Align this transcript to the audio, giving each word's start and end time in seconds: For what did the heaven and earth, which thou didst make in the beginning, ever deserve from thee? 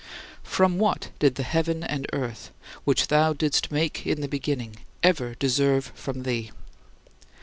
For 0.41 0.65
what 0.65 1.11
did 1.19 1.35
the 1.35 1.43
heaven 1.43 1.83
and 1.83 2.07
earth, 2.11 2.49
which 2.85 3.09
thou 3.09 3.33
didst 3.33 3.71
make 3.71 4.03
in 4.07 4.21
the 4.21 4.27
beginning, 4.27 4.77
ever 5.03 5.35
deserve 5.35 5.91
from 5.93 6.23
thee? 6.23 6.49